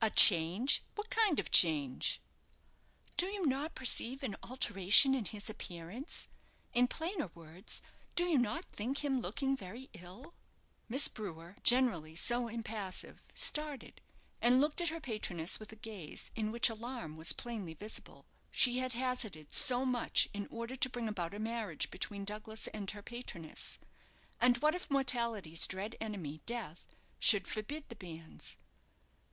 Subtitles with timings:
[0.00, 0.84] "A change!
[0.94, 2.20] What kind of change?"
[3.16, 6.28] "Do you not perceive an alteration in his appearance?
[6.72, 7.82] In plainer words,
[8.14, 10.34] do you not think him looking very ill?"
[10.88, 14.00] Miss Brewer, generally so impassive, started,
[14.40, 18.24] and looked at her patroness with a gaze in which alarm was plainly visible.
[18.52, 22.88] She had hazarded so much in order to bring about a marriage between Douglas and
[22.92, 23.80] her patroness;
[24.40, 28.56] and what if mortality's dread enemy, Death, should forbid the banns?